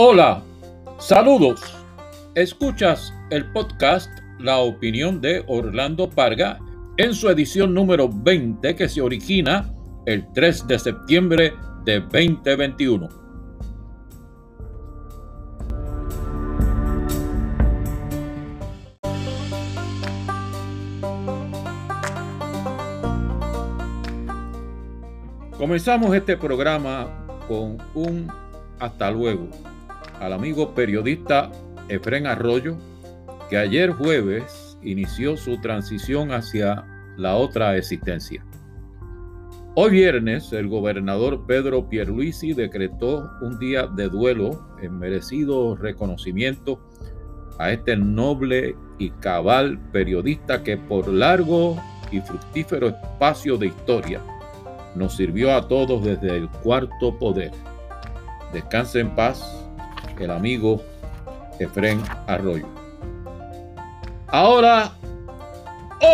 Hola, 0.00 0.44
saludos. 1.00 1.60
Escuchas 2.36 3.12
el 3.30 3.50
podcast 3.50 4.08
La 4.38 4.58
opinión 4.58 5.20
de 5.20 5.42
Orlando 5.48 6.08
Parga 6.08 6.60
en 6.98 7.12
su 7.12 7.28
edición 7.28 7.74
número 7.74 8.08
20 8.08 8.76
que 8.76 8.88
se 8.88 9.00
origina 9.00 9.74
el 10.06 10.24
3 10.34 10.68
de 10.68 10.78
septiembre 10.78 11.52
de 11.84 11.98
2021. 11.98 13.08
Comenzamos 25.58 26.14
este 26.14 26.36
programa 26.36 27.26
con 27.48 27.78
un 27.94 28.30
hasta 28.78 29.10
luego 29.10 29.48
al 30.20 30.32
amigo 30.32 30.74
periodista 30.74 31.50
Efren 31.88 32.26
Arroyo, 32.26 32.76
que 33.48 33.56
ayer 33.56 33.92
jueves 33.92 34.78
inició 34.82 35.36
su 35.36 35.60
transición 35.60 36.32
hacia 36.32 36.84
la 37.16 37.36
otra 37.36 37.76
existencia. 37.76 38.44
Hoy 39.74 39.90
viernes, 39.90 40.52
el 40.52 40.68
gobernador 40.68 41.46
Pedro 41.46 41.88
Pierluisi 41.88 42.52
decretó 42.52 43.30
un 43.40 43.58
día 43.58 43.86
de 43.86 44.08
duelo 44.08 44.76
en 44.82 44.98
merecido 44.98 45.76
reconocimiento 45.76 46.80
a 47.58 47.70
este 47.70 47.96
noble 47.96 48.76
y 48.98 49.10
cabal 49.10 49.78
periodista 49.92 50.62
que 50.62 50.76
por 50.76 51.08
largo 51.08 51.76
y 52.10 52.20
fructífero 52.20 52.88
espacio 52.88 53.56
de 53.56 53.66
historia 53.66 54.20
nos 54.94 55.16
sirvió 55.16 55.54
a 55.54 55.68
todos 55.68 56.04
desde 56.04 56.36
el 56.36 56.48
cuarto 56.48 57.16
poder. 57.18 57.52
Descanse 58.52 59.00
en 59.00 59.14
paz 59.14 59.67
el 60.20 60.30
amigo 60.30 60.82
Efren 61.58 62.02
Arroyo. 62.26 62.66
Ahora, 64.28 64.92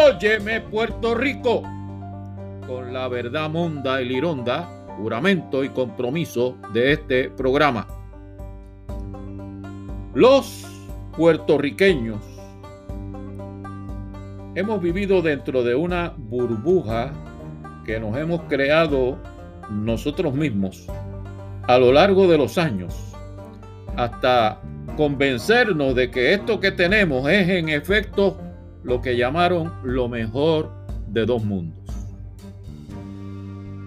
óyeme 0.07 0.61
Puerto 0.61 1.15
Rico, 1.15 1.63
con 2.67 2.93
la 2.93 3.09
verdad 3.09 3.51
monda 3.51 4.01
y 4.01 4.07
lironda, 4.07 4.69
juramento 4.97 5.65
y 5.65 5.69
compromiso 5.71 6.57
de 6.73 6.93
este 6.93 7.31
programa. 7.31 7.87
Los 10.15 10.65
puertorriqueños 11.17 12.21
hemos 14.55 14.81
vivido 14.81 15.21
dentro 15.23 15.63
de 15.65 15.75
una 15.75 16.15
burbuja 16.17 17.13
que 17.85 17.99
nos 17.99 18.17
hemos 18.17 18.43
creado 18.43 19.19
nosotros 19.71 20.35
mismos 20.35 20.87
a 21.65 21.79
lo 21.79 21.93
largo 21.93 22.29
de 22.29 22.39
los 22.39 22.59
años 22.59 23.14
hasta 23.97 24.61
convencernos 24.97 25.95
de 25.95 26.11
que 26.11 26.35
esto 26.35 26.61
que 26.61 26.71
tenemos 26.71 27.29
es 27.29 27.49
en 27.49 27.69
efecto 27.69 28.41
lo 28.83 29.01
que 29.01 29.17
llamaron 29.17 29.73
lo 29.83 30.09
mejor 30.09 30.71
de 31.09 31.27
dos 31.27 31.45
mundos. 31.45 31.79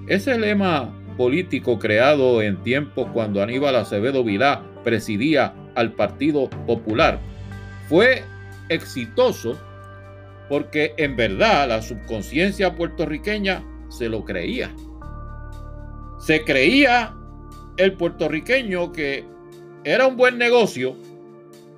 Ese 0.07 0.37
lema 0.37 0.93
político 1.17 1.79
creado 1.79 2.41
en 2.41 2.61
tiempos 2.63 3.07
cuando 3.13 3.41
Aníbal 3.41 3.75
Acevedo 3.75 4.23
Vilá 4.23 4.63
presidía 4.83 5.53
al 5.75 5.93
Partido 5.93 6.49
Popular 6.65 7.19
fue 7.87 8.23
exitoso 8.69 9.57
porque 10.49 10.93
en 10.97 11.15
verdad 11.15 11.67
la 11.67 11.81
subconsciencia 11.81 12.75
puertorriqueña 12.75 13.63
se 13.89 14.09
lo 14.09 14.23
creía. 14.23 14.73
Se 16.19 16.43
creía 16.43 17.13
el 17.77 17.93
puertorriqueño 17.93 18.91
que 18.91 19.25
era 19.83 20.07
un 20.07 20.17
buen 20.17 20.37
negocio 20.37 20.95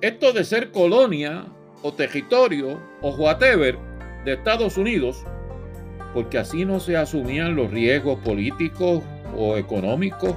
esto 0.00 0.32
de 0.32 0.44
ser 0.44 0.70
colonia 0.70 1.44
o 1.82 1.92
territorio 1.92 2.80
o 3.02 3.10
whatever 3.16 3.76
de 4.24 4.32
Estados 4.32 4.78
Unidos, 4.78 5.24
porque 6.14 6.38
así 6.38 6.64
no 6.64 6.80
se 6.80 6.96
asumían 6.96 7.54
los 7.54 7.70
riesgos 7.70 8.18
políticos 8.20 9.02
o 9.36 9.56
económicos 9.56 10.34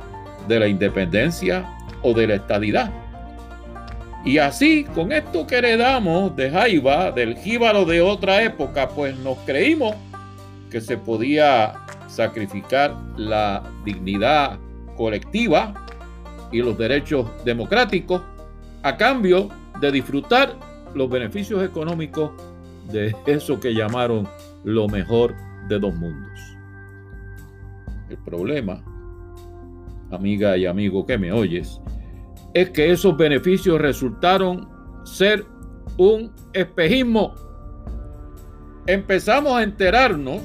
de 0.48 0.60
la 0.60 0.68
independencia 0.68 1.66
o 2.02 2.14
de 2.14 2.28
la 2.28 2.36
estadidad. 2.36 2.92
Y 4.26 4.38
así, 4.38 4.86
con 4.96 5.12
esto 5.12 5.48
que 5.48 5.58
heredamos 5.58 6.36
de 6.36 6.50
Jaiba, 6.50 7.12
del 7.12 7.38
jíbaro 7.38 7.86
de 7.86 8.02
otra 8.02 8.42
época, 8.44 8.90
pues 8.90 9.18
nos 9.18 9.38
creímos 9.40 9.96
que 10.70 10.80
se 10.80 10.98
podía 10.98 11.74
sacrificar 12.08 12.96
la 13.18 13.64
dignidad 13.86 14.58
colectiva 14.96 15.83
y 16.54 16.62
los 16.62 16.78
derechos 16.78 17.28
democráticos 17.44 18.22
a 18.84 18.96
cambio 18.96 19.50
de 19.82 19.92
disfrutar 19.92 20.56
los 20.94 21.10
beneficios 21.10 21.64
económicos 21.64 22.32
de 22.92 23.16
eso 23.26 23.60
que 23.60 23.74
llamaron 23.74 24.28
lo 24.64 24.88
mejor 24.88 25.36
de 25.68 25.80
dos 25.80 25.96
mundos. 25.96 26.40
El 28.10 28.18
problema, 28.20 28.84
amiga 30.12 30.56
y 30.56 30.66
amigo 30.66 31.06
que 31.06 31.18
me 31.18 31.32
oyes, 31.32 31.82
es 32.54 32.70
que 32.70 32.92
esos 32.92 33.18
beneficios 33.18 33.82
resultaron 33.82 34.70
ser 35.06 35.46
un 35.98 36.32
espejismo. 36.54 37.34
Empezamos 38.86 39.54
a 39.54 39.64
enterarnos 39.64 40.42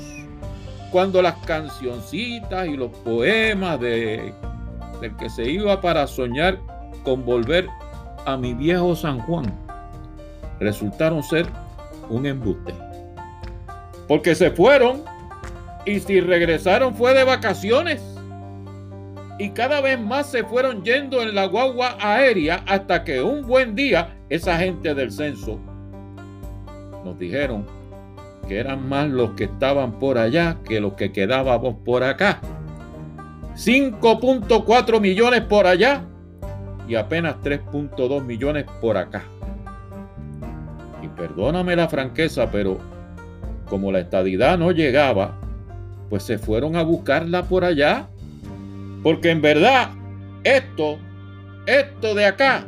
cuando 0.90 1.20
las 1.20 1.34
cancioncitas 1.44 2.66
y 2.66 2.76
los 2.76 2.90
poemas 2.98 3.78
de 3.80 4.32
del 5.00 5.16
que 5.16 5.30
se 5.30 5.44
iba 5.50 5.80
para 5.80 6.06
soñar 6.06 6.58
con 7.04 7.24
volver 7.24 7.66
a 8.26 8.36
mi 8.36 8.54
viejo 8.54 8.94
San 8.94 9.20
Juan, 9.20 9.46
resultaron 10.60 11.22
ser 11.22 11.46
un 12.08 12.26
embuste. 12.26 12.74
Porque 14.06 14.34
se 14.34 14.50
fueron 14.50 15.02
y 15.84 16.00
si 16.00 16.20
regresaron 16.20 16.94
fue 16.94 17.14
de 17.14 17.24
vacaciones. 17.24 18.02
Y 19.38 19.50
cada 19.50 19.80
vez 19.80 20.00
más 20.00 20.26
se 20.30 20.42
fueron 20.44 20.82
yendo 20.82 21.22
en 21.22 21.34
la 21.34 21.46
guagua 21.46 21.96
aérea 22.00 22.64
hasta 22.66 23.04
que 23.04 23.22
un 23.22 23.46
buen 23.46 23.74
día 23.74 24.16
esa 24.28 24.58
gente 24.58 24.94
del 24.94 25.12
censo 25.12 25.58
nos 27.04 27.18
dijeron 27.18 27.64
que 28.48 28.58
eran 28.58 28.88
más 28.88 29.08
los 29.08 29.30
que 29.32 29.44
estaban 29.44 29.98
por 29.98 30.18
allá 30.18 30.58
que 30.64 30.80
los 30.80 30.94
que 30.94 31.12
quedábamos 31.12 31.76
por 31.84 32.02
acá. 32.02 32.40
5.4 33.58 35.00
millones 35.00 35.40
por 35.40 35.66
allá 35.66 36.04
y 36.86 36.94
apenas 36.94 37.36
3.2 37.42 38.24
millones 38.24 38.66
por 38.80 38.96
acá. 38.96 39.24
Y 41.02 41.08
perdóname 41.08 41.74
la 41.74 41.88
franqueza, 41.88 42.52
pero 42.52 42.78
como 43.68 43.90
la 43.90 43.98
estadidad 43.98 44.58
no 44.58 44.70
llegaba, 44.70 45.36
pues 46.08 46.22
se 46.22 46.38
fueron 46.38 46.76
a 46.76 46.82
buscarla 46.82 47.42
por 47.42 47.64
allá. 47.64 48.06
Porque 49.02 49.30
en 49.30 49.42
verdad, 49.42 49.90
esto, 50.44 50.98
esto 51.66 52.14
de 52.14 52.26
acá, 52.26 52.64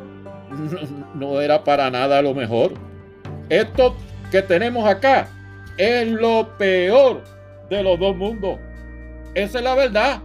no 1.15 1.41
era 1.41 1.63
para 1.63 1.89
nada 1.89 2.21
lo 2.21 2.35
mejor. 2.35 2.75
Esto 3.49 3.95
que 4.33 4.43
tenemos 4.43 4.89
acá 4.89 5.29
es 5.77 6.09
lo 6.09 6.49
peor 6.59 7.23
de 7.71 7.81
los 7.81 7.97
dos 7.97 8.17
mundos. 8.17 8.59
Esa 9.35 9.59
es 9.59 9.65
la 9.65 9.77
verdad 9.77 10.21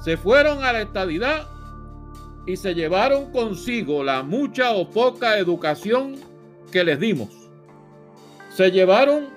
se 0.00 0.16
fueron 0.16 0.64
a 0.64 0.72
la 0.72 0.80
estadidad 0.80 1.46
y 2.46 2.56
se 2.56 2.74
llevaron 2.74 3.30
consigo 3.32 4.02
la 4.02 4.22
mucha 4.22 4.72
o 4.72 4.88
poca 4.88 5.38
educación 5.38 6.16
que 6.72 6.82
les 6.84 6.98
dimos. 6.98 7.28
Se 8.54 8.70
llevaron 8.70 9.28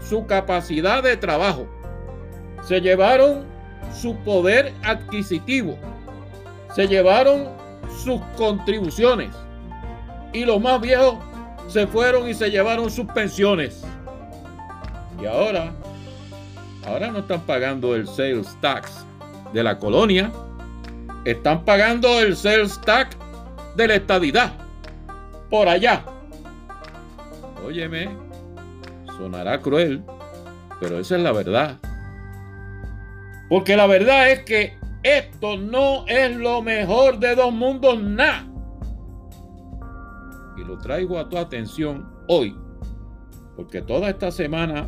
su 0.00 0.26
capacidad 0.26 1.02
de 1.02 1.16
trabajo. 1.16 1.66
Se 2.62 2.80
llevaron 2.80 3.44
su 3.94 4.16
poder 4.16 4.74
adquisitivo. 4.82 5.78
Se 6.74 6.88
llevaron 6.88 7.48
sus 8.02 8.20
contribuciones. 8.36 9.30
Y 10.32 10.44
los 10.44 10.60
más 10.60 10.80
viejos 10.80 11.16
se 11.68 11.86
fueron 11.86 12.28
y 12.28 12.34
se 12.34 12.50
llevaron 12.50 12.90
sus 12.90 13.06
pensiones. 13.06 13.84
Y 15.22 15.26
ahora, 15.26 15.72
ahora 16.86 17.10
no 17.10 17.20
están 17.20 17.40
pagando 17.42 17.94
el 17.94 18.06
sales 18.06 18.56
tax 18.60 19.04
de 19.52 19.62
la 19.62 19.78
colonia 19.78 20.30
están 21.24 21.64
pagando 21.64 22.20
el 22.20 22.36
sales 22.36 22.80
tax 22.82 23.16
de 23.76 23.88
la 23.88 23.94
estadidad. 23.96 24.52
Por 25.50 25.68
allá. 25.68 26.04
Óyeme, 27.64 28.08
sonará 29.16 29.60
cruel, 29.60 30.02
pero 30.80 30.98
esa 30.98 31.16
es 31.16 31.22
la 31.22 31.32
verdad. 31.32 31.78
Porque 33.48 33.76
la 33.76 33.86
verdad 33.86 34.30
es 34.30 34.44
que 34.44 34.78
esto 35.02 35.56
no 35.56 36.06
es 36.06 36.36
lo 36.36 36.62
mejor 36.62 37.18
de 37.18 37.34
dos 37.34 37.52
mundos, 37.52 38.00
nada. 38.02 38.46
Y 40.56 40.64
lo 40.64 40.78
traigo 40.78 41.18
a 41.18 41.28
tu 41.28 41.38
atención 41.38 42.08
hoy, 42.26 42.56
porque 43.56 43.80
toda 43.80 44.10
esta 44.10 44.30
semana 44.30 44.86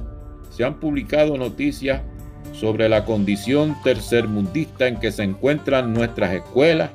se 0.51 0.65
han 0.65 0.81
publicado 0.81 1.37
noticias 1.37 2.03
sobre 2.53 2.89
la 2.89 3.05
condición 3.05 3.77
tercermundista 3.83 4.87
en 4.87 4.99
que 4.99 5.13
se 5.13 5.23
encuentran 5.23 5.93
nuestras 5.93 6.33
escuelas, 6.33 6.91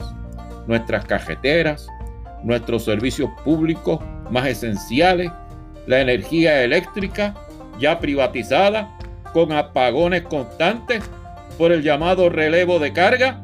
nuestras 0.67 1.05
cajeteras, 1.05 1.87
nuestros 2.43 2.83
servicios 2.83 3.29
públicos 3.43 3.99
más 4.29 4.47
esenciales, 4.47 5.31
la 5.87 6.01
energía 6.01 6.63
eléctrica 6.63 7.33
ya 7.79 7.99
privatizada, 7.99 8.91
con 9.33 9.51
apagones 9.51 10.21
constantes 10.23 11.03
por 11.57 11.71
el 11.71 11.83
llamado 11.83 12.29
relevo 12.29 12.79
de 12.79 12.93
carga. 12.93 13.41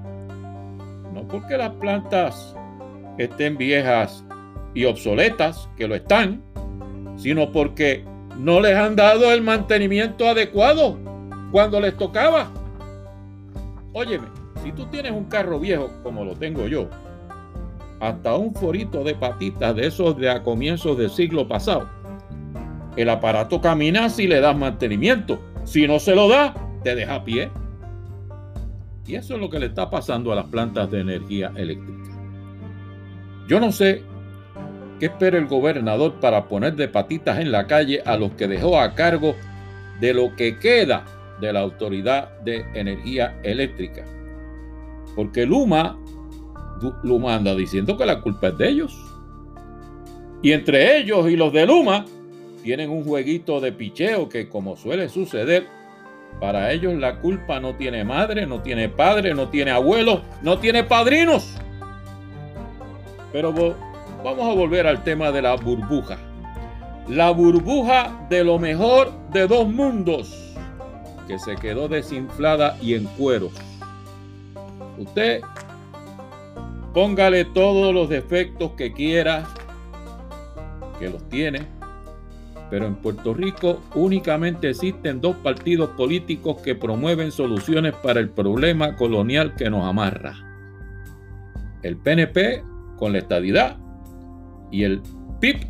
No 1.13 1.28
porque 1.28 1.58
las 1.58 1.72
plantas 1.72 2.56
estén 3.18 3.58
viejas 3.58 4.24
y 4.74 4.86
obsoletas, 4.86 5.68
que 5.75 5.88
lo 5.88 5.96
están, 5.96 6.42
sino 7.18 7.52
porque 7.52 8.06
no 8.38 8.62
les 8.62 8.75
han 8.75 8.96
dado 8.96 9.34
el 9.34 9.42
mantenimiento 9.42 10.28
adecuado 10.28 10.98
cuando 11.51 11.80
les 11.80 11.95
tocaba. 11.98 12.50
Óyeme, 13.94 14.27
si 14.63 14.71
tú 14.71 14.86
tienes 14.86 15.12
un 15.12 15.25
carro 15.25 15.59
viejo 15.59 15.89
como 16.01 16.24
lo 16.24 16.36
tengo 16.36 16.68
yo, 16.68 16.88
hasta 18.00 18.36
un 18.36 18.56
forito 18.56 19.03
de 19.03 19.13
patitas 19.13 19.75
de 19.75 19.88
esos 19.88 20.18
de 20.18 20.30
a 20.30 20.42
comienzos 20.42 20.98
del 20.98 21.09
siglo 21.09 21.48
pasado, 21.48 21.88
el 22.95 23.09
aparato 23.09 23.62
camina 23.62 24.09
si 24.09 24.27
le 24.27 24.39
das 24.39 24.57
mantenimiento. 24.57 25.39
Si 25.63 25.88
no 25.88 26.00
se 26.00 26.15
lo 26.15 26.27
da, 26.27 26.53
te 26.83 26.95
deja 26.95 27.15
a 27.15 27.24
pie. 27.24 27.51
Y 29.06 29.15
eso 29.15 29.36
es 29.36 29.39
lo 29.42 29.50
que 29.50 29.59
le 29.59 29.68
está 29.68 29.89
pasando 29.89 30.31
a 30.31 30.36
las 30.36 30.45
plantas 30.45 30.89
de 30.89 31.01
energía 31.01 31.51
eléctrica. 31.56 32.09
Yo 33.48 33.59
no 33.59 33.71
sé 33.71 34.03
qué 35.00 35.07
espera 35.07 35.38
el 35.38 35.48
gobernador 35.48 36.19
para 36.19 36.48
poner 36.48 36.75
de 36.75 36.88
patitas 36.88 37.39
en 37.39 37.51
la 37.51 37.68
calle 37.68 38.01
a 38.06 38.18
los 38.18 38.31
que 38.31 38.48
dejó 38.48 38.80
a 38.80 38.94
cargo 38.94 39.36
de 40.00 40.13
lo 40.13 40.36
que 40.36 40.57
queda 40.57 41.03
de 41.42 41.52
la 41.52 41.60
Autoridad 41.60 42.40
de 42.42 42.66
Energía 42.74 43.38
Eléctrica. 43.44 44.06
Porque 45.16 45.46
Luma, 45.46 46.00
Luma 47.04 47.36
anda 47.36 47.54
diciendo 47.56 47.98
que 47.98 48.06
la 48.06 48.22
culpa 48.22 48.50
es 48.50 48.58
de 48.58 48.70
ellos. 48.70 48.98
Y 50.42 50.54
entre 50.54 50.98
ellos 50.98 51.30
y 51.30 51.36
los 51.36 51.52
de 51.52 51.66
Luma 51.66 52.06
tienen 52.64 52.90
un 52.90 53.04
jueguito 53.04 53.60
de 53.60 53.72
picheo 53.72 54.30
que 54.30 54.48
como 54.48 54.76
suele 54.76 55.10
suceder, 55.10 55.66
para 56.40 56.72
ellos 56.72 56.96
la 56.96 57.20
culpa 57.20 57.60
no 57.60 57.76
tiene 57.76 58.04
madre, 58.04 58.46
no 58.46 58.62
tiene 58.62 58.90
padre, 58.90 59.34
no 59.34 59.50
tiene 59.50 59.72
abuelo, 59.72 60.22
no 60.42 60.60
tiene 60.60 60.84
padrinos. 60.84 61.56
Pero 63.32 63.54
vamos 64.24 64.50
a 64.50 64.54
volver 64.54 64.88
al 64.88 65.04
tema 65.04 65.32
de 65.32 65.42
la 65.42 65.56
burbuja. 65.56 66.18
La 67.08 67.32
burbuja 67.32 68.26
de 68.30 68.44
lo 68.44 68.58
mejor 68.58 69.12
de 69.32 69.48
dos 69.48 69.68
mundos, 69.68 70.50
que 71.31 71.39
se 71.39 71.56
quedó 71.56 71.88
desinflada 71.88 72.78
y 72.81 72.94
en 72.94 73.06
cueros. 73.06 73.54
Usted 74.98 75.39
póngale 76.94 77.45
todos 77.45 77.94
los 77.94 78.10
defectos 78.10 78.72
que 78.72 78.92
quiera, 78.92 79.48
que 81.00 81.10
los 81.10 81.24
tiene, 81.30 81.66
pero 82.69 82.86
en 82.86 82.95
Puerto 82.95 83.33
Rico 83.33 83.80
únicamente 83.95 84.72
existen 84.72 85.22
dos 85.22 85.38
partidos 85.38 85.92
políticos 85.92 86.57
que 86.62 86.75
promueven 86.75 87.31
soluciones 87.31 87.94
para 88.04 88.19
el 88.19 88.30
problema 88.30 88.98
colonial 88.98 89.56
que 89.56 89.69
nos 89.69 89.86
amarra. 89.86 90.36
El 91.81 91.95
PNP 91.95 92.62
con 92.98 93.13
la 93.13 93.19
estadidad 93.19 93.77
y 94.69 94.84
el 94.84 95.01
PIB 95.39 95.66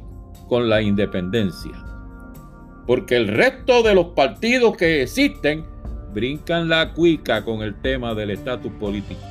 con 0.49 0.69
la 0.69 0.81
independencia. 0.81 1.90
Porque 2.85 3.15
el 3.15 3.27
resto 3.27 3.83
de 3.83 3.93
los 3.93 4.07
partidos 4.07 4.75
que 4.75 5.03
existen 5.03 5.65
brincan 6.13 6.67
la 6.69 6.93
cuica 6.93 7.43
con 7.43 7.61
el 7.61 7.79
tema 7.81 8.13
del 8.13 8.31
estatus 8.31 8.71
político. 8.73 9.21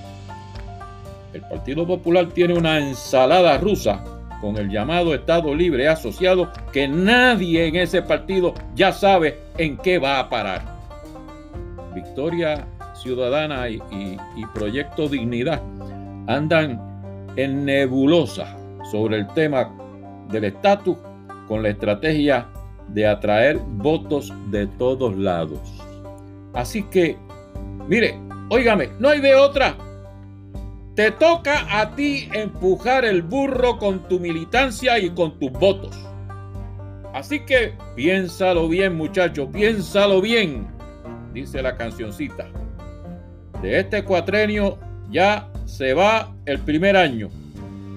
El 1.33 1.43
Partido 1.43 1.87
Popular 1.87 2.27
tiene 2.29 2.55
una 2.55 2.79
ensalada 2.79 3.57
rusa 3.59 4.03
con 4.41 4.57
el 4.57 4.71
llamado 4.71 5.15
Estado 5.15 5.55
Libre 5.55 5.87
Asociado 5.87 6.51
que 6.73 6.89
nadie 6.89 7.67
en 7.67 7.77
ese 7.77 8.03
partido 8.03 8.55
ya 8.75 8.93
sabe 8.93 9.39
en 9.59 9.77
qué 9.77 9.99
va 9.99 10.19
a 10.19 10.29
parar. 10.29 10.65
Victoria 11.95 12.67
Ciudadana 12.95 13.69
y, 13.69 13.81
Proyecto 14.55 15.09
Dignidad 15.09 15.63
andan 16.27 16.81
en 17.37 17.65
nebulosa 17.65 18.57
sobre 18.91 19.19
el 19.19 19.27
tema 19.29 19.71
del 20.31 20.45
estatus 20.45 20.97
con 21.47 21.63
la 21.63 21.71
estrategia 21.71 22.49
de 22.95 23.07
atraer 23.07 23.59
votos 23.59 24.33
de 24.51 24.67
todos 24.67 25.17
lados. 25.17 25.61
Así 26.55 26.83
que, 26.85 27.17
mire, 27.89 28.19
óigame, 28.49 28.89
no 28.99 29.09
hay 29.09 29.21
de 29.21 29.35
otra. 29.35 29.77
Te 30.95 31.13
toca 31.13 31.81
a 31.81 31.95
ti 31.95 32.29
empujar 32.33 33.05
el 33.05 33.23
burro 33.23 33.79
con 33.79 34.07
tu 34.09 34.19
militancia 34.19 34.99
y 34.99 35.11
con 35.11 35.39
tus 35.39 35.53
votos. 35.53 35.97
Así 37.15 37.41
que 37.41 37.75
piénsalo 37.97 38.69
bien, 38.69 38.97
muchacho, 38.97 39.51
piénsalo 39.51 40.21
bien, 40.21 40.69
dice 41.33 41.63
la 41.63 41.77
cancioncita. 41.77 42.49
De 43.63 43.79
este 43.79 44.05
cuatrenio 44.05 44.79
ya 45.11 45.49
se 45.67 45.95
va 45.95 46.35
el 46.47 46.59
primer 46.61 46.97
año. 46.97 47.31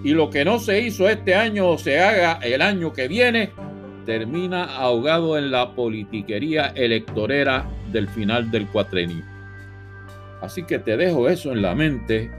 Y 0.03 0.11
lo 0.11 0.29
que 0.29 0.43
no 0.43 0.59
se 0.59 0.81
hizo 0.81 1.07
este 1.07 1.35
año 1.35 1.69
o 1.69 1.77
se 1.77 1.99
haga 1.99 2.39
el 2.43 2.61
año 2.61 2.91
que 2.91 3.07
viene, 3.07 3.51
termina 4.05 4.65
ahogado 4.65 5.37
en 5.37 5.51
la 5.51 5.73
politiquería 5.75 6.67
electorera 6.75 7.65
del 7.91 8.07
final 8.09 8.49
del 8.51 8.67
cuatrenio. 8.67 9.23
Así 10.41 10.63
que 10.63 10.79
te 10.79 10.97
dejo 10.97 11.29
eso 11.29 11.51
en 11.51 11.61
la 11.61 11.73
mente 11.73 12.29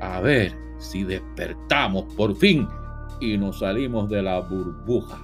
a 0.00 0.20
ver 0.20 0.52
si 0.78 1.04
despertamos 1.04 2.04
por 2.14 2.34
fin 2.36 2.68
y 3.20 3.36
nos 3.36 3.60
salimos 3.60 4.08
de 4.08 4.22
la 4.22 4.40
burbuja, 4.40 5.18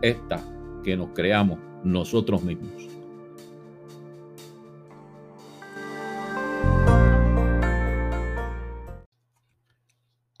esta 0.00 0.42
que 0.84 0.96
nos 0.96 1.08
creamos 1.10 1.58
nosotros 1.84 2.42
mismos. 2.42 2.91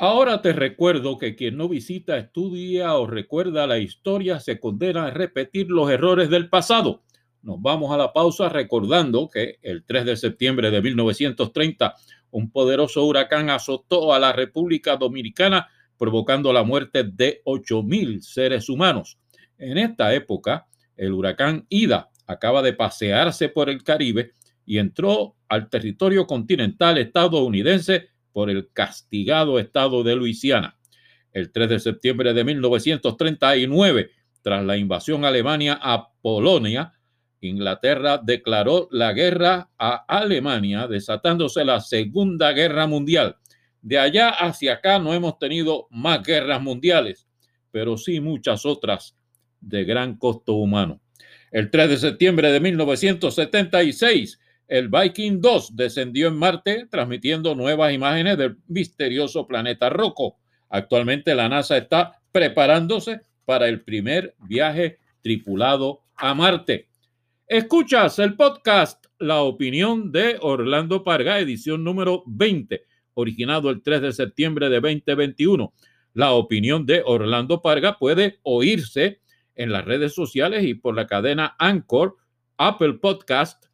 Ahora 0.04 0.42
te 0.42 0.52
recuerdo 0.52 1.16
que 1.16 1.36
quien 1.36 1.56
no 1.56 1.68
visita, 1.68 2.18
estudia 2.18 2.96
o 2.96 3.06
recuerda 3.06 3.68
la 3.68 3.78
historia 3.78 4.40
se 4.40 4.58
condena 4.58 5.06
a 5.06 5.10
repetir 5.10 5.70
los 5.70 5.88
errores 5.92 6.28
del 6.28 6.48
pasado. 6.48 7.04
Nos 7.40 7.62
vamos 7.62 7.94
a 7.94 7.96
la 7.96 8.12
pausa 8.12 8.48
recordando 8.48 9.30
que 9.30 9.60
el 9.62 9.84
3 9.84 10.04
de 10.04 10.16
septiembre 10.16 10.72
de 10.72 10.82
1930 10.82 11.94
un 12.32 12.50
poderoso 12.50 13.04
huracán 13.04 13.48
azotó 13.48 14.12
a 14.12 14.18
la 14.18 14.32
República 14.32 14.96
Dominicana, 14.96 15.68
provocando 15.96 16.52
la 16.52 16.64
muerte 16.64 17.04
de 17.04 17.40
8.000 17.44 18.22
seres 18.22 18.68
humanos. 18.68 19.20
En 19.56 19.78
esta 19.78 20.12
época, 20.12 20.66
el 20.96 21.12
huracán 21.12 21.64
Ida 21.68 22.10
acaba 22.26 22.60
de 22.60 22.72
pasearse 22.72 23.50
por 23.50 23.70
el 23.70 23.84
Caribe 23.84 24.32
y 24.66 24.78
entró 24.78 25.36
al 25.46 25.70
territorio 25.70 26.26
continental 26.26 26.98
estadounidense 26.98 28.08
por 28.32 28.50
el 28.50 28.70
castigado 28.72 29.58
estado 29.58 30.02
de 30.02 30.16
Luisiana. 30.16 30.78
El 31.32 31.50
3 31.50 31.68
de 31.68 31.80
septiembre 31.80 32.34
de 32.34 32.44
1939, 32.44 34.10
tras 34.42 34.64
la 34.64 34.76
invasión 34.76 35.24
alemania 35.24 35.78
a 35.80 36.10
Polonia, 36.20 36.92
Inglaterra 37.40 38.18
declaró 38.22 38.88
la 38.92 39.12
guerra 39.12 39.70
a 39.78 40.04
Alemania, 40.06 40.86
desatándose 40.86 41.64
la 41.64 41.80
Segunda 41.80 42.52
Guerra 42.52 42.86
Mundial. 42.86 43.36
De 43.80 43.98
allá 43.98 44.30
hacia 44.30 44.74
acá 44.74 44.98
no 45.00 45.12
hemos 45.12 45.38
tenido 45.38 45.88
más 45.90 46.22
guerras 46.22 46.62
mundiales, 46.62 47.26
pero 47.72 47.96
sí 47.96 48.20
muchas 48.20 48.64
otras 48.64 49.16
de 49.60 49.84
gran 49.84 50.16
costo 50.16 50.54
humano. 50.54 51.00
El 51.50 51.70
3 51.70 51.90
de 51.90 51.96
septiembre 51.96 52.52
de 52.52 52.60
1976, 52.60 54.38
el 54.72 54.88
Viking 54.88 55.42
2 55.42 55.76
descendió 55.76 56.28
en 56.28 56.38
Marte 56.38 56.86
transmitiendo 56.90 57.54
nuevas 57.54 57.92
imágenes 57.92 58.38
del 58.38 58.56
misterioso 58.68 59.46
planeta 59.46 59.90
Rocco. 59.90 60.38
Actualmente 60.70 61.34
la 61.34 61.46
NASA 61.46 61.76
está 61.76 62.22
preparándose 62.32 63.20
para 63.44 63.68
el 63.68 63.82
primer 63.82 64.34
viaje 64.38 64.98
tripulado 65.20 66.04
a 66.16 66.32
Marte. 66.32 66.88
Escuchas 67.46 68.18
el 68.18 68.34
podcast 68.34 69.04
La 69.18 69.42
opinión 69.42 70.10
de 70.10 70.38
Orlando 70.40 71.04
Parga, 71.04 71.38
edición 71.38 71.84
número 71.84 72.22
20, 72.24 72.82
originado 73.12 73.68
el 73.68 73.82
3 73.82 74.00
de 74.00 74.12
septiembre 74.12 74.70
de 74.70 74.80
2021. 74.80 75.70
La 76.14 76.32
opinión 76.32 76.86
de 76.86 77.02
Orlando 77.04 77.60
Parga 77.60 77.98
puede 77.98 78.38
oírse 78.42 79.20
en 79.54 79.70
las 79.70 79.84
redes 79.84 80.14
sociales 80.14 80.64
y 80.64 80.72
por 80.72 80.96
la 80.96 81.06
cadena 81.06 81.56
Anchor, 81.58 82.16
Apple 82.56 82.94
Podcast, 82.94 83.66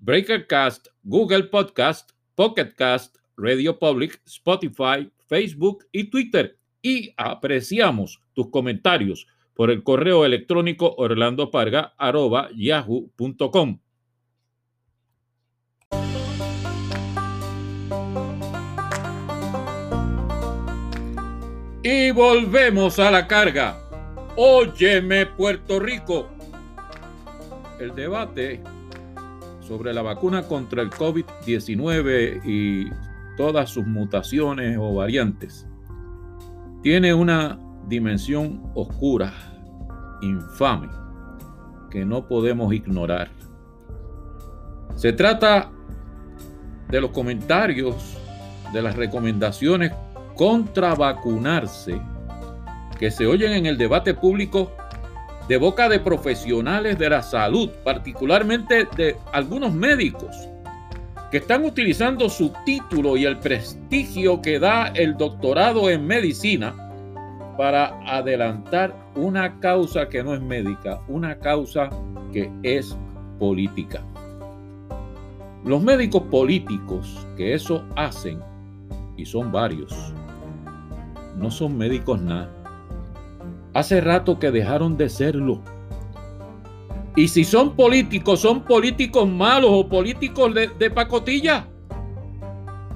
Breakercast, 0.00 0.88
Google 1.02 1.44
Podcast, 1.44 2.10
Pocketcast, 2.34 3.16
Radio 3.36 3.78
Public, 3.78 4.20
Spotify, 4.26 5.08
Facebook 5.28 5.86
y 5.92 6.10
Twitter. 6.10 6.58
Y 6.80 7.12
apreciamos 7.18 8.22
tus 8.32 8.50
comentarios 8.50 9.26
por 9.54 9.70
el 9.70 9.82
correo 9.82 10.24
electrónico 10.24 10.94
orlandoparga.yahoo.com. 10.96 13.80
Y 21.82 22.10
volvemos 22.10 22.98
a 22.98 23.10
la 23.10 23.26
carga. 23.26 23.78
Óyeme, 24.36 25.26
Puerto 25.26 25.78
Rico. 25.78 26.28
El 27.78 27.94
debate 27.94 28.62
sobre 29.70 29.94
la 29.94 30.02
vacuna 30.02 30.42
contra 30.48 30.82
el 30.82 30.90
COVID-19 30.90 32.40
y 32.44 32.90
todas 33.36 33.70
sus 33.70 33.86
mutaciones 33.86 34.76
o 34.76 34.96
variantes 34.96 35.64
tiene 36.82 37.14
una 37.14 37.56
dimensión 37.86 38.64
oscura, 38.74 39.32
infame, 40.22 40.88
que 41.88 42.04
no 42.04 42.26
podemos 42.26 42.74
ignorar. 42.74 43.30
Se 44.96 45.12
trata 45.12 45.70
de 46.88 47.00
los 47.00 47.12
comentarios, 47.12 48.18
de 48.72 48.82
las 48.82 48.96
recomendaciones 48.96 49.92
contra 50.34 50.96
vacunarse 50.96 52.02
que 52.98 53.12
se 53.12 53.24
oyen 53.24 53.52
en 53.52 53.66
el 53.66 53.78
debate 53.78 54.14
público 54.14 54.72
de 55.48 55.56
boca 55.56 55.88
de 55.88 55.98
profesionales 55.98 56.98
de 56.98 57.10
la 57.10 57.22
salud, 57.22 57.70
particularmente 57.84 58.86
de 58.96 59.16
algunos 59.32 59.72
médicos, 59.72 60.36
que 61.30 61.38
están 61.38 61.64
utilizando 61.64 62.28
su 62.28 62.52
título 62.64 63.16
y 63.16 63.24
el 63.24 63.38
prestigio 63.38 64.42
que 64.42 64.58
da 64.58 64.88
el 64.88 65.16
doctorado 65.16 65.88
en 65.90 66.06
medicina 66.06 66.74
para 67.56 68.00
adelantar 68.06 68.94
una 69.14 69.60
causa 69.60 70.08
que 70.08 70.24
no 70.24 70.34
es 70.34 70.40
médica, 70.40 71.00
una 71.08 71.38
causa 71.38 71.90
que 72.32 72.50
es 72.62 72.96
política. 73.38 74.02
Los 75.64 75.82
médicos 75.82 76.22
políticos 76.30 77.26
que 77.36 77.54
eso 77.54 77.84
hacen, 77.96 78.40
y 79.16 79.26
son 79.26 79.52
varios, 79.52 80.14
no 81.36 81.50
son 81.50 81.76
médicos 81.76 82.20
nada. 82.20 82.50
Hace 83.72 84.00
rato 84.00 84.38
que 84.38 84.50
dejaron 84.50 84.96
de 84.96 85.08
serlo. 85.08 85.62
Y 87.16 87.28
si 87.28 87.44
son 87.44 87.76
políticos, 87.76 88.40
son 88.40 88.64
políticos 88.64 89.28
malos 89.28 89.70
o 89.72 89.88
políticos 89.88 90.52
de, 90.54 90.90
pacotilla. 90.90 91.66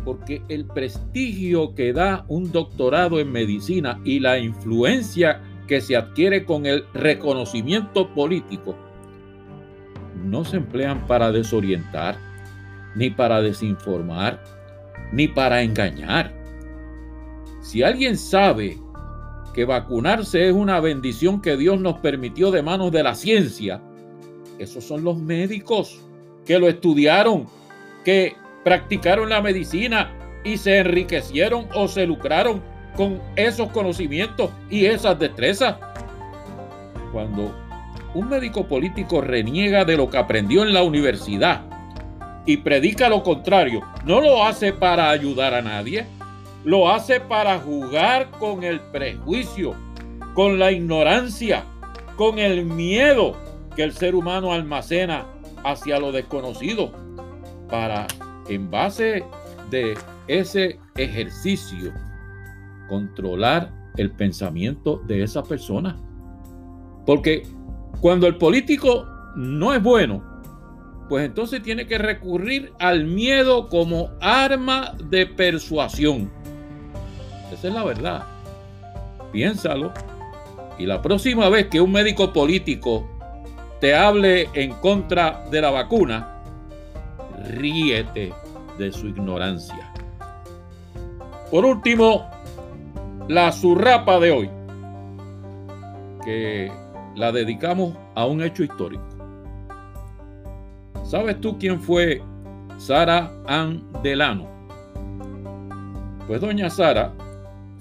Porque 0.04 0.42
el 0.48 0.66
prestigio 0.66 1.74
que 1.74 1.92
da 1.92 2.24
un 2.28 2.50
doctorado 2.50 3.20
en 3.20 3.30
medicina 3.30 4.00
y 4.04 4.20
la 4.20 4.38
influencia 4.38 5.40
que 5.66 5.80
se 5.80 5.96
adquiere 5.96 6.44
con 6.44 6.66
el 6.66 6.84
reconocimiento 6.92 8.12
político 8.14 8.76
no 10.24 10.44
se 10.44 10.58
emplean 10.58 11.06
para 11.06 11.32
desorientar, 11.32 12.16
ni 12.94 13.10
para 13.10 13.40
desinformar, 13.42 14.42
ni 15.12 15.28
para 15.28 15.62
engañar. 15.62 16.32
Si 17.62 17.82
alguien 17.82 18.16
sabe 18.16 18.78
que 19.54 19.64
vacunarse 19.64 20.48
es 20.48 20.52
una 20.52 20.80
bendición 20.80 21.40
que 21.40 21.56
Dios 21.56 21.80
nos 21.80 21.98
permitió 22.00 22.50
de 22.50 22.62
manos 22.62 22.92
de 22.92 23.02
la 23.02 23.14
ciencia, 23.14 23.80
esos 24.58 24.84
son 24.84 25.04
los 25.04 25.16
médicos 25.16 26.00
que 26.44 26.58
lo 26.58 26.68
estudiaron, 26.68 27.46
que 28.04 28.34
practicaron 28.62 29.30
la 29.30 29.40
medicina 29.40 30.12
y 30.44 30.58
se 30.58 30.78
enriquecieron 30.78 31.66
o 31.74 31.88
se 31.88 32.06
lucraron 32.06 32.62
con 32.96 33.20
esos 33.36 33.70
conocimientos 33.70 34.50
y 34.70 34.86
esas 34.86 35.18
destrezas. 35.18 35.76
Cuando 37.12 37.54
un 38.14 38.28
médico 38.28 38.66
político 38.66 39.20
reniega 39.20 39.84
de 39.84 39.96
lo 39.96 40.10
que 40.10 40.18
aprendió 40.18 40.62
en 40.62 40.74
la 40.74 40.82
universidad 40.82 41.62
y 42.46 42.58
predica 42.58 43.08
lo 43.08 43.22
contrario, 43.22 43.82
no 44.04 44.20
lo 44.20 44.44
hace 44.44 44.72
para 44.72 45.10
ayudar 45.10 45.54
a 45.54 45.62
nadie, 45.62 46.06
lo 46.64 46.90
hace 46.90 47.20
para 47.20 47.58
jugar 47.58 48.30
con 48.38 48.64
el 48.64 48.80
prejuicio, 48.80 49.74
con 50.34 50.58
la 50.58 50.72
ignorancia, 50.72 51.64
con 52.16 52.38
el 52.38 52.64
miedo 52.64 53.36
que 53.76 53.82
el 53.82 53.92
ser 53.92 54.14
humano 54.14 54.52
almacena 54.52 55.26
hacia 55.64 55.98
lo 55.98 56.12
desconocido, 56.12 56.92
para, 57.68 58.06
en 58.48 58.70
base 58.70 59.24
de 59.70 59.94
ese 60.26 60.78
ejercicio, 60.96 61.92
controlar 62.88 63.70
el 63.96 64.10
pensamiento 64.10 65.02
de 65.06 65.22
esa 65.22 65.42
persona. 65.42 65.96
Porque 67.06 67.46
cuando 68.00 68.26
el 68.26 68.36
político 68.36 69.06
no 69.36 69.74
es 69.74 69.82
bueno, 69.82 70.22
pues 71.08 71.26
entonces 71.26 71.62
tiene 71.62 71.86
que 71.86 71.98
recurrir 71.98 72.72
al 72.78 73.04
miedo 73.04 73.68
como 73.68 74.10
arma 74.20 74.94
de 75.10 75.26
persuasión. 75.26 76.30
Esa 77.54 77.68
es 77.68 77.74
la 77.74 77.84
verdad. 77.84 78.24
Piénsalo. 79.32 79.92
Y 80.76 80.86
la 80.86 81.00
próxima 81.00 81.48
vez 81.48 81.68
que 81.68 81.80
un 81.80 81.92
médico 81.92 82.32
político 82.32 83.08
te 83.80 83.94
hable 83.94 84.48
en 84.54 84.72
contra 84.74 85.44
de 85.52 85.60
la 85.60 85.70
vacuna, 85.70 86.42
ríete 87.44 88.32
de 88.76 88.92
su 88.92 89.06
ignorancia. 89.06 89.92
Por 91.48 91.64
último, 91.64 92.28
la 93.28 93.52
surrapa 93.52 94.18
de 94.18 94.32
hoy, 94.32 94.50
que 96.24 96.72
la 97.14 97.30
dedicamos 97.30 97.96
a 98.16 98.26
un 98.26 98.42
hecho 98.42 98.64
histórico. 98.64 99.04
¿Sabes 101.04 101.40
tú 101.40 101.56
quién 101.56 101.80
fue 101.80 102.20
Sara 102.78 103.30
Ann 103.46 103.84
Delano? 104.02 104.48
Pues 106.26 106.40
doña 106.40 106.68
Sara 106.68 107.12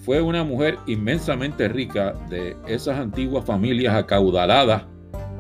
fue 0.04 0.22
una 0.22 0.44
mujer 0.44 0.78
inmensamente 0.86 1.70
rica 1.70 2.14
de 2.30 2.58
esas 2.68 3.00
antiguas 3.00 3.46
familias 3.46 3.96
acaudaladas 3.96 4.84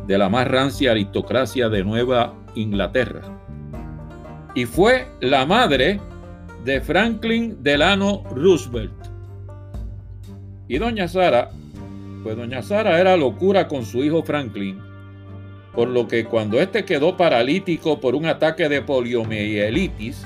de 0.08 0.17
la 0.17 0.29
más 0.29 0.48
rancia 0.48 0.91
aristocracia 0.91 1.67
de 1.67 1.84
Nueva 1.84 2.34
Inglaterra. 2.55 3.22
Y 4.55 4.65
fue 4.65 5.08
la 5.20 5.46
madre 5.46 6.00
de 6.63 6.79
Franklin 6.79 7.62
Delano 7.62 8.24
Roosevelt. 8.34 8.93
Y 10.70 10.77
doña 10.77 11.10
Sara, 11.10 11.50
pues 12.24 12.38
doña 12.38 12.62
Sara 12.62 13.01
era 13.01 13.17
locura 13.17 13.67
con 13.67 13.86
su 13.86 14.01
hijo 14.01 14.24
Franklin, 14.24 14.79
por 15.74 15.89
lo 15.89 16.08
que 16.08 16.24
cuando 16.24 16.62
éste 16.62 16.86
quedó 16.86 17.17
paralítico 17.17 18.00
por 18.00 18.15
un 18.15 18.27
ataque 18.27 18.70
de 18.70 18.82
poliomielitis, 18.82 20.25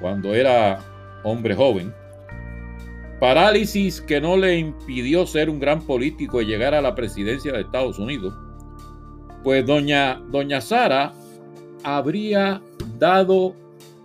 cuando 0.00 0.34
era 0.34 0.78
hombre 1.24 1.56
joven, 1.56 1.92
parálisis 3.20 4.00
que 4.00 4.20
no 4.20 4.36
le 4.36 4.58
impidió 4.58 5.26
ser 5.26 5.50
un 5.50 5.58
gran 5.58 5.82
político 5.82 6.40
y 6.40 6.46
llegar 6.46 6.74
a 6.74 6.82
la 6.82 6.94
presidencia 6.94 7.52
de 7.52 7.62
Estados 7.62 7.98
Unidos, 7.98 8.34
pues 9.42 9.66
doña, 9.66 10.20
doña 10.30 10.60
Sara 10.60 11.12
habría 11.82 12.60
dado 12.98 13.54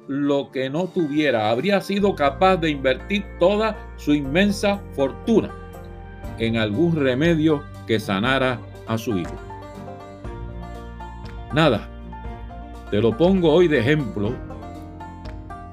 lo 0.07 0.51
que 0.51 0.69
no 0.69 0.85
tuviera, 0.87 1.49
habría 1.49 1.79
sido 1.81 2.15
capaz 2.15 2.57
de 2.57 2.69
invertir 2.69 3.25
toda 3.39 3.77
su 3.97 4.13
inmensa 4.13 4.81
fortuna 4.93 5.49
en 6.39 6.57
algún 6.57 6.95
remedio 6.95 7.63
que 7.87 7.99
sanara 7.99 8.59
a 8.87 8.97
su 8.97 9.17
hijo. 9.17 9.35
Nada, 11.53 11.87
te 12.89 12.99
lo 12.99 13.15
pongo 13.15 13.51
hoy 13.51 13.67
de 13.67 13.79
ejemplo 13.79 14.33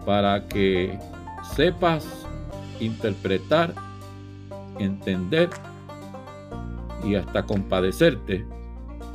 para 0.04 0.46
que 0.46 0.98
sepas 1.54 2.26
interpretar, 2.80 3.74
entender 4.78 5.50
y 7.04 7.14
hasta 7.14 7.44
compadecerte 7.44 8.44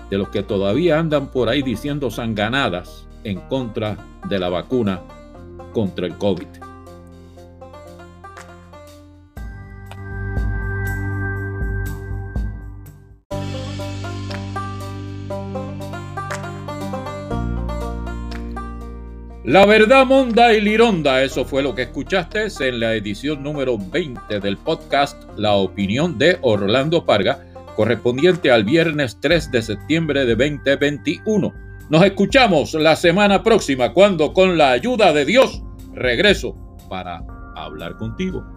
de 0.09 0.17
los 0.17 0.29
que 0.29 0.43
todavía 0.43 0.99
andan 0.99 1.31
por 1.31 1.49
ahí 1.49 1.61
diciendo 1.61 2.09
sanganadas 2.11 3.07
en 3.23 3.39
contra 3.41 3.97
de 4.29 4.39
la 4.39 4.49
vacuna 4.49 5.01
contra 5.73 6.05
el 6.05 6.15
COVID. 6.17 6.64
La 19.45 19.67
verdad 19.67 20.07
monda 20.07 20.53
y 20.53 20.59
lironda, 20.59 21.21
eso 21.21 21.45
fue 21.45 21.61
lo 21.61 21.75
que 21.75 21.83
escuchaste 21.83 22.47
en 22.61 22.79
la 22.79 22.95
edición 22.95 23.43
número 23.43 23.77
20 23.77 24.39
del 24.39 24.57
podcast 24.57 25.21
La 25.37 25.53
opinión 25.53 26.17
de 26.17 26.39
Orlando 26.41 27.05
Parga, 27.05 27.45
correspondiente 27.75 28.49
al 28.49 28.63
viernes 28.63 29.19
3 29.21 29.51
de 29.51 29.61
septiembre 29.61 30.25
de 30.25 30.35
2021. 30.35 31.53
Nos 31.91 32.03
escuchamos 32.03 32.73
la 32.73 32.95
semana 32.95 33.43
próxima 33.43 33.93
cuando 33.93 34.33
con 34.33 34.57
la 34.57 34.71
ayuda 34.71 35.13
de 35.13 35.25
Dios 35.25 35.61
regreso 35.93 36.57
para 36.89 37.23
hablar 37.55 37.97
contigo. 37.97 38.54